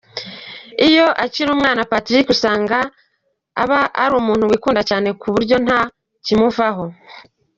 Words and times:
Iyo 0.87 1.07
akiri 1.23 1.49
umwana 1.55 1.81
Patrick 1.91 2.27
usanga 2.35 2.77
aba 3.63 3.79
ari 4.03 4.13
umuntu 4.21 4.49
wikunda 4.51 4.81
cyane 4.89 5.09
ku 5.19 5.27
buryo 5.33 5.55
nta 5.65 5.81
kimuvaho. 6.25 6.85